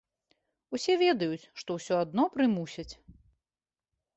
Усе 0.77 0.93
ведаюць, 1.01 1.47
што 1.63 1.69
ўсё 1.81 1.95
адно 2.07 2.23
прымусяць. 2.39 2.89